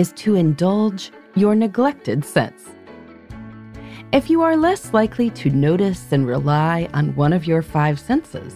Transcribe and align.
is 0.00 0.12
to 0.12 0.34
indulge 0.34 1.12
your 1.34 1.54
neglected 1.54 2.24
sense. 2.24 2.70
If 4.14 4.30
you 4.30 4.40
are 4.40 4.56
less 4.56 4.94
likely 4.94 5.28
to 5.40 5.50
notice 5.50 6.10
and 6.10 6.26
rely 6.26 6.88
on 6.94 7.14
one 7.16 7.34
of 7.34 7.46
your 7.46 7.60
five 7.60 8.00
senses, 8.00 8.54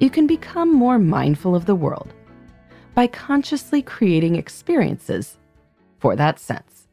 you 0.00 0.10
can 0.10 0.26
become 0.26 0.74
more 0.74 0.98
mindful 0.98 1.54
of 1.54 1.66
the 1.66 1.76
world 1.76 2.12
by 2.92 3.06
consciously 3.06 3.82
creating 3.82 4.34
experiences 4.34 5.38
for 6.00 6.16
that 6.16 6.40
sense. 6.40 6.88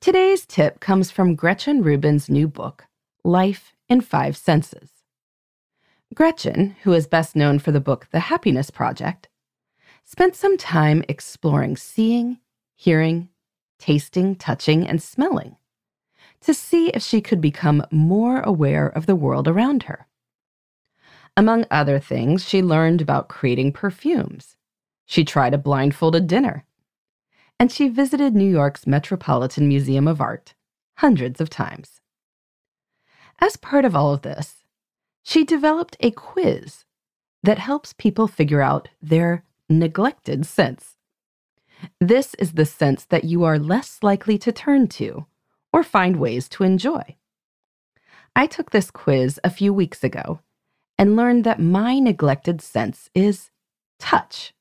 Today's 0.00 0.46
tip 0.46 0.80
comes 0.80 1.10
from 1.10 1.34
Gretchen 1.34 1.82
Rubin's 1.82 2.30
new 2.30 2.48
book, 2.48 2.86
Life 3.22 3.74
in 3.86 4.00
Five 4.00 4.34
Senses. 4.34 4.88
Gretchen, 6.14 6.74
who 6.84 6.94
is 6.94 7.06
best 7.06 7.36
known 7.36 7.58
for 7.58 7.70
the 7.70 7.80
book 7.80 8.08
The 8.12 8.20
Happiness 8.20 8.70
Project, 8.70 9.28
spent 10.10 10.34
some 10.34 10.56
time 10.56 11.04
exploring 11.08 11.76
seeing, 11.76 12.36
hearing, 12.74 13.28
tasting, 13.78 14.34
touching, 14.34 14.84
and 14.84 15.00
smelling 15.00 15.54
to 16.40 16.52
see 16.52 16.88
if 16.88 17.00
she 17.00 17.20
could 17.20 17.40
become 17.40 17.86
more 17.92 18.40
aware 18.40 18.88
of 18.88 19.06
the 19.06 19.14
world 19.14 19.46
around 19.46 19.84
her. 19.84 20.08
Among 21.36 21.64
other 21.70 22.00
things, 22.00 22.44
she 22.44 22.60
learned 22.60 23.00
about 23.00 23.28
creating 23.28 23.72
perfumes. 23.72 24.56
She 25.06 25.24
tried 25.24 25.54
a 25.54 25.58
blindfolded 25.58 26.26
dinner. 26.26 26.64
And 27.60 27.70
she 27.70 27.88
visited 27.88 28.34
New 28.34 28.50
York's 28.50 28.88
Metropolitan 28.88 29.68
Museum 29.68 30.08
of 30.08 30.20
Art 30.20 30.54
hundreds 30.96 31.40
of 31.40 31.50
times. 31.50 32.00
As 33.38 33.56
part 33.56 33.84
of 33.84 33.94
all 33.94 34.12
of 34.12 34.22
this, 34.22 34.64
she 35.22 35.44
developed 35.44 35.96
a 36.00 36.10
quiz 36.10 36.84
that 37.44 37.58
helps 37.58 37.92
people 37.92 38.26
figure 38.26 38.60
out 38.60 38.88
their 39.00 39.44
neglected 39.70 40.44
sense. 40.44 40.96
This 42.00 42.34
is 42.34 42.52
the 42.52 42.66
sense 42.66 43.04
that 43.06 43.24
you 43.24 43.44
are 43.44 43.58
less 43.58 44.02
likely 44.02 44.36
to 44.38 44.52
turn 44.52 44.88
to 44.88 45.26
or 45.72 45.82
find 45.82 46.16
ways 46.16 46.48
to 46.50 46.64
enjoy. 46.64 47.16
I 48.36 48.46
took 48.46 48.70
this 48.70 48.90
quiz 48.90 49.40
a 49.42 49.50
few 49.50 49.72
weeks 49.72 50.04
ago 50.04 50.40
and 50.98 51.16
learned 51.16 51.44
that 51.44 51.60
my 51.60 51.98
neglected 51.98 52.60
sense 52.60 53.08
is 53.14 53.50
touch. 53.98 54.52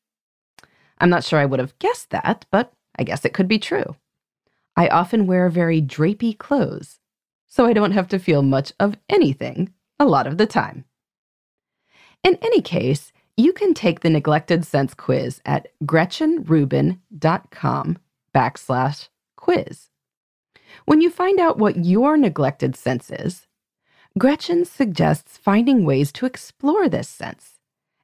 I'm 1.00 1.10
not 1.10 1.24
sure 1.24 1.40
I 1.40 1.46
would 1.46 1.60
have 1.60 1.78
guessed 1.80 2.10
that, 2.12 2.46
but 2.52 2.74
I 2.98 3.04
guess 3.04 3.26
it 3.26 3.34
could 3.34 3.48
be 3.48 3.60
true. 3.60 3.96
I 4.76 4.88
often 4.88 5.28
wear 5.28 5.50
very 5.50 5.82
drapey 5.82 6.38
clothes, 6.38 7.00
so 7.48 7.66
I 7.66 7.74
don't 7.74 7.92
have 7.92 8.08
to 8.10 8.20
feel 8.20 8.42
much 8.42 8.72
of 8.80 8.98
anything 9.10 9.74
a 10.00 10.06
lot 10.06 10.28
of 10.28 10.38
the 10.38 10.46
time. 10.46 10.86
In 12.24 12.38
any 12.42 12.62
case, 12.62 13.12
you 13.40 13.54
can 13.54 13.74
take 13.74 14.02
the 14.02 14.10
neglected 14.10 14.66
sense 14.66 14.94
quiz 14.94 15.40
at 15.46 15.70
gretchenrubin.com 15.86 17.98
backslash 18.36 19.08
quiz. 19.38 19.90
When 20.86 21.00
you 21.00 21.10
find 21.10 21.40
out 21.40 21.58
what 21.58 21.86
your 21.86 22.18
neglected 22.18 22.76
sense 22.76 23.10
is, 23.10 23.48
Gretchen 24.18 24.66
suggests 24.66 25.38
finding 25.38 25.86
ways 25.86 26.12
to 26.14 26.26
explore 26.26 26.90
this 26.90 27.08
sense 27.08 27.60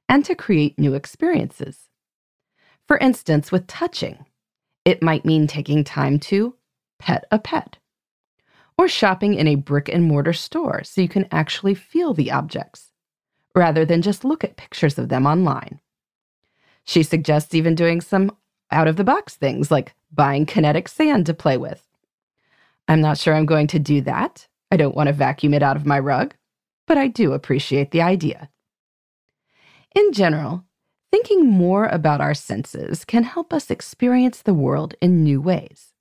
and 0.08 0.24
to 0.24 0.34
create 0.34 0.78
new 0.78 0.94
experiences. 0.94 1.90
For 2.88 2.96
instance, 2.98 3.52
with 3.52 3.66
touching, 3.66 4.24
it 4.84 5.02
might 5.02 5.26
mean 5.26 5.46
taking 5.46 5.84
time 5.84 6.18
to 6.20 6.54
pet 6.98 7.26
a 7.30 7.38
pet, 7.38 7.76
or 8.78 8.88
shopping 8.88 9.34
in 9.34 9.46
a 9.48 9.56
brick 9.56 9.90
and 9.90 10.04
mortar 10.04 10.32
store 10.32 10.82
so 10.84 11.02
you 11.02 11.08
can 11.08 11.28
actually 11.30 11.74
feel 11.74 12.14
the 12.14 12.30
objects, 12.30 12.92
rather 13.56 13.84
than 13.84 14.02
just 14.02 14.24
look 14.24 14.44
at 14.44 14.56
pictures 14.56 14.98
of 14.98 15.08
them 15.08 15.26
online. 15.26 15.80
She 16.84 17.02
suggests 17.02 17.54
even 17.54 17.74
doing 17.74 18.00
some 18.00 18.36
out 18.70 18.86
of 18.86 18.96
the 18.96 19.04
box 19.04 19.34
things 19.34 19.70
like 19.70 19.94
buying 20.12 20.46
kinetic 20.46 20.88
sand 20.88 21.26
to 21.26 21.34
play 21.34 21.56
with 21.56 21.86
I'm 22.88 23.00
not 23.00 23.18
sure 23.18 23.34
I'm 23.34 23.46
going 23.46 23.66
to 23.68 23.78
do 23.78 24.00
that. 24.02 24.46
I 24.70 24.76
don't 24.76 24.94
want 24.94 25.08
to 25.08 25.12
vacuum 25.12 25.54
it 25.54 25.62
out 25.62 25.76
of 25.76 25.86
my 25.86 25.98
rug, 25.98 26.34
but 26.86 26.96
I 26.96 27.08
do 27.08 27.32
appreciate 27.32 27.90
the 27.90 28.02
idea. 28.02 28.48
In 29.94 30.12
general, 30.12 30.64
thinking 31.10 31.46
more 31.46 31.86
about 31.86 32.20
our 32.20 32.34
senses 32.34 33.04
can 33.04 33.24
help 33.24 33.52
us 33.52 33.70
experience 33.70 34.42
the 34.42 34.54
world 34.54 34.94
in 35.00 35.24
new 35.24 35.40
ways. 35.40 35.94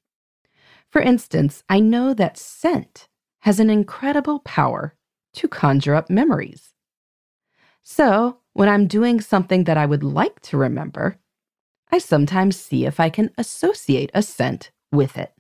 For 0.91 1.01
instance, 1.01 1.63
I 1.69 1.79
know 1.79 2.13
that 2.13 2.37
scent 2.37 3.07
has 3.39 3.59
an 3.59 3.69
incredible 3.69 4.39
power 4.39 4.95
to 5.33 5.47
conjure 5.47 5.95
up 5.95 6.09
memories. 6.09 6.75
So, 7.88 8.40
when 8.53 8.68
I'm 8.68 8.88
doing 8.88 9.22
something 9.22 9.66
that 9.66 9.78
I 9.78 9.85
would 9.85 10.03
like 10.03 10.40
to 10.41 10.57
remember, 10.57 11.19
I 11.91 12.00
sometimes 12.00 12.57
see 12.59 12.84
if 12.84 13.00
I 13.00 13.12
can 13.12 13.29
associate 13.38 14.09
a 14.12 14.23
scent 14.23 14.72
with 14.91 15.19
it. 15.19 15.34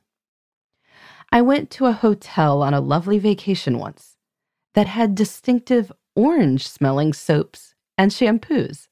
I 1.31 1.41
went 1.41 1.71
to 1.71 1.87
a 1.87 1.91
hotel 1.91 2.61
on 2.61 2.75
a 2.75 2.79
lovely 2.79 3.17
vacation 3.17 3.79
once 3.79 4.17
that 4.75 4.85
had 4.85 5.15
distinctive 5.15 5.91
orange 6.15 6.67
smelling 6.67 7.13
soaps 7.13 7.73
and 7.97 8.11
shampoos. 8.11 8.89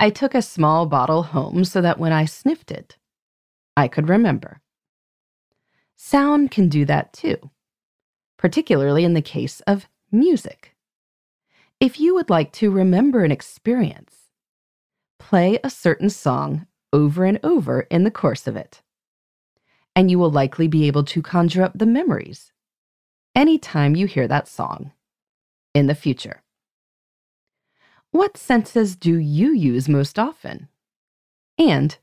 I 0.00 0.10
took 0.10 0.34
a 0.34 0.42
small 0.42 0.86
bottle 0.86 1.22
home 1.22 1.64
so 1.64 1.80
that 1.80 2.00
when 2.00 2.12
I 2.12 2.24
sniffed 2.24 2.72
it, 2.72 2.96
I 3.76 3.86
could 3.86 4.08
remember. 4.08 4.60
Sound 5.94 6.50
can 6.50 6.68
do 6.68 6.84
that 6.84 7.12
too, 7.12 7.52
particularly 8.38 9.04
in 9.04 9.14
the 9.14 9.22
case 9.22 9.60
of 9.68 9.86
music. 10.10 10.71
If 11.82 11.98
you 11.98 12.14
would 12.14 12.30
like 12.30 12.52
to 12.52 12.70
remember 12.70 13.24
an 13.24 13.32
experience, 13.32 14.30
play 15.18 15.58
a 15.64 15.68
certain 15.68 16.10
song 16.10 16.66
over 16.92 17.24
and 17.24 17.40
over 17.42 17.80
in 17.90 18.04
the 18.04 18.10
course 18.10 18.46
of 18.46 18.56
it 18.56 18.82
and 19.94 20.10
you 20.10 20.18
will 20.18 20.30
likely 20.30 20.68
be 20.68 20.86
able 20.86 21.04
to 21.04 21.22
conjure 21.22 21.62
up 21.62 21.72
the 21.74 21.86
memories 21.86 22.52
anytime 23.34 23.96
you 23.96 24.06
hear 24.06 24.26
that 24.28 24.48
song 24.48 24.92
in 25.74 25.86
the 25.86 25.94
future. 25.94 26.42
What 28.10 28.36
senses 28.36 28.96
do 28.96 29.16
you 29.16 29.52
use 29.52 29.88
most 29.88 30.18
often? 30.18 30.68
And 31.58 31.96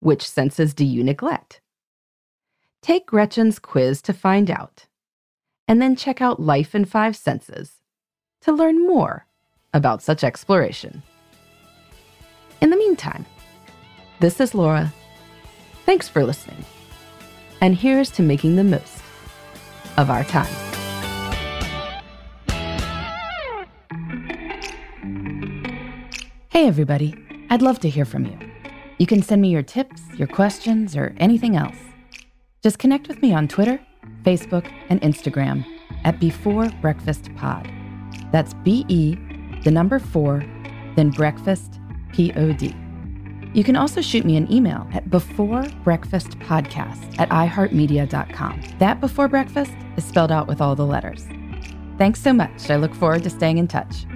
which 0.00 0.28
senses 0.28 0.74
do 0.74 0.84
you 0.84 1.04
neglect? 1.04 1.60
Take 2.80 3.06
Gretchen's 3.06 3.58
quiz 3.58 4.02
to 4.02 4.12
find 4.12 4.50
out, 4.50 4.86
and 5.68 5.80
then 5.80 5.94
check 5.94 6.20
out 6.20 6.40
Life 6.40 6.74
in 6.74 6.84
Five 6.84 7.14
Senses 7.14 7.81
to 8.42 8.52
learn 8.52 8.86
more 8.86 9.26
about 9.74 10.02
such 10.02 10.22
exploration. 10.22 11.02
In 12.60 12.70
the 12.70 12.76
meantime, 12.76 13.26
this 14.20 14.40
is 14.40 14.54
Laura. 14.54 14.92
Thanks 15.84 16.08
for 16.08 16.24
listening 16.24 16.64
and 17.62 17.76
here's 17.76 18.10
to 18.10 18.22
making 18.22 18.56
the 18.56 18.64
most 18.64 19.00
of 19.96 20.10
our 20.10 20.24
time. 20.24 20.52
Hey, 26.48 26.66
everybody. 26.66 27.14
I'd 27.50 27.62
love 27.62 27.78
to 27.80 27.88
hear 27.88 28.04
from 28.04 28.26
you. 28.26 28.36
You 28.98 29.06
can 29.06 29.22
send 29.22 29.40
me 29.40 29.48
your 29.48 29.62
tips, 29.62 30.02
your 30.16 30.28
questions, 30.28 30.96
or 30.96 31.14
anything 31.18 31.56
else. 31.56 31.76
Just 32.62 32.80
connect 32.80 33.06
with 33.06 33.22
me 33.22 33.32
on 33.32 33.46
Twitter, 33.46 33.80
Facebook, 34.24 34.70
and 34.88 35.00
Instagram 35.00 35.64
at 36.04 36.18
Before 36.18 36.68
Breakfast 36.80 37.30
Pod. 37.36 37.70
That's 38.32 38.54
B 38.54 38.84
E, 38.88 39.16
the 39.62 39.70
number 39.70 39.98
four, 39.98 40.44
then 40.96 41.10
breakfast, 41.10 41.78
P 42.12 42.32
O 42.32 42.52
D. 42.52 42.74
You 43.54 43.62
can 43.62 43.76
also 43.76 44.00
shoot 44.00 44.24
me 44.24 44.36
an 44.36 44.50
email 44.50 44.88
at 44.92 45.08
beforebreakfastpodcast 45.10 47.18
at 47.18 47.28
iheartmedia.com. 47.28 48.62
That 48.78 49.00
before 49.00 49.28
breakfast 49.28 49.72
is 49.96 50.04
spelled 50.04 50.32
out 50.32 50.48
with 50.48 50.62
all 50.62 50.74
the 50.74 50.86
letters. 50.86 51.28
Thanks 51.98 52.22
so 52.22 52.32
much. 52.32 52.70
I 52.70 52.76
look 52.76 52.94
forward 52.94 53.24
to 53.24 53.30
staying 53.30 53.58
in 53.58 53.68
touch. 53.68 54.06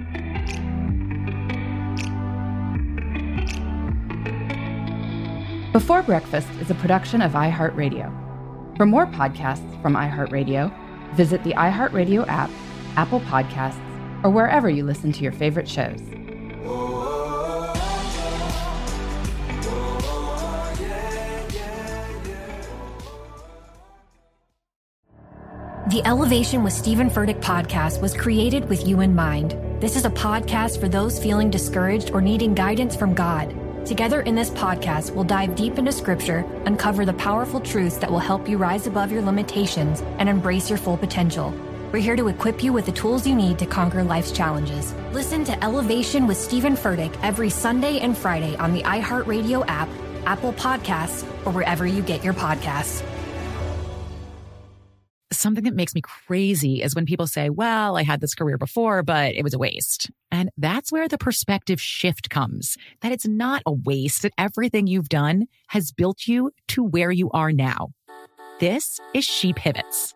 Before 5.71 6.01
Breakfast 6.01 6.49
is 6.59 6.71
a 6.71 6.75
production 6.75 7.21
of 7.21 7.33
iHeartRadio. 7.33 8.11
For 8.77 8.87
more 8.87 9.05
podcasts 9.05 9.79
from 9.83 9.93
iHeartRadio, 9.93 10.73
visit 11.13 11.43
the 11.43 11.53
iHeartRadio 11.53 12.27
app, 12.27 12.49
Apple 12.95 13.19
Podcasts, 13.21 13.79
or 14.23 14.29
wherever 14.29 14.69
you 14.69 14.83
listen 14.83 15.11
to 15.11 15.23
your 15.23 15.31
favorite 15.31 15.67
shows. 15.67 16.01
The 25.89 26.01
Elevation 26.05 26.63
with 26.65 26.73
Stephen 26.73 27.09
Furtick 27.09 27.41
podcast 27.41 28.01
was 28.01 28.13
created 28.13 28.67
with 28.67 28.85
you 28.85 28.99
in 28.99 29.15
mind. 29.15 29.55
This 29.81 29.95
is 29.95 30.03
a 30.03 30.09
podcast 30.09 30.81
for 30.81 30.89
those 30.89 31.17
feeling 31.17 31.49
discouraged 31.49 32.11
or 32.11 32.19
needing 32.19 32.53
guidance 32.53 32.93
from 32.93 33.13
God. 33.13 33.55
Together 33.85 34.19
in 34.19 34.35
this 34.35 34.49
podcast, 34.49 35.11
we'll 35.11 35.23
dive 35.23 35.55
deep 35.55 35.77
into 35.77 35.93
scripture, 35.93 36.45
uncover 36.65 37.05
the 37.05 37.13
powerful 37.13 37.61
truths 37.61 37.95
that 37.99 38.11
will 38.11 38.19
help 38.19 38.49
you 38.49 38.57
rise 38.57 38.85
above 38.85 39.13
your 39.13 39.21
limitations 39.21 40.01
and 40.19 40.27
embrace 40.27 40.69
your 40.69 40.77
full 40.77 40.97
potential. 40.97 41.53
We're 41.97 42.03
here 42.03 42.15
to 42.15 42.27
equip 42.27 42.63
you 42.63 42.73
with 42.73 42.85
the 42.85 42.91
tools 42.91 43.25
you 43.25 43.33
need 43.33 43.57
to 43.57 43.65
conquer 43.65 44.03
life's 44.03 44.31
challenges. 44.31 44.93
Listen 45.13 45.43
to 45.45 45.63
Elevation 45.63 46.27
with 46.27 46.37
Stephen 46.37 46.75
Furtick 46.75 47.17
every 47.23 47.49
Sunday 47.49 47.97
and 48.01 48.15
Friday 48.15 48.55
on 48.57 48.71
the 48.71 48.83
iHeartRadio 48.83 49.65
app, 49.67 49.89
Apple 50.27 50.53
Podcasts, 50.53 51.23
or 51.43 51.51
wherever 51.51 51.87
you 51.87 52.03
get 52.03 52.23
your 52.23 52.35
podcasts 52.35 53.03
something 55.31 55.65
that 55.65 55.75
makes 55.75 55.93
me 55.93 56.01
crazy 56.01 56.81
is 56.81 56.95
when 56.95 57.05
people 57.05 57.27
say, 57.27 57.49
well, 57.49 57.95
I 57.95 58.01
had 58.01 58.21
this 58.21 58.33
career 58.33 58.57
before, 58.57 59.03
but 59.03 59.35
it 59.35 59.43
was 59.43 59.53
a 59.53 59.59
waste. 59.59 60.09
And 60.31 60.49
that's 60.57 60.91
where 60.91 61.07
the 61.07 61.17
perspective 61.17 61.79
shift 61.79 62.31
comes 62.31 62.75
that 63.01 63.11
it's 63.11 63.27
not 63.27 63.61
a 63.65 63.71
waste, 63.71 64.23
that 64.23 64.33
everything 64.37 64.87
you've 64.87 65.09
done 65.09 65.45
has 65.67 65.91
built 65.91 66.25
you 66.25 66.51
to 66.69 66.83
where 66.83 67.11
you 67.11 67.29
are 67.31 67.51
now. 67.51 67.89
This 68.59 68.99
is 69.13 69.25
She 69.25 69.53
Pivots, 69.53 70.15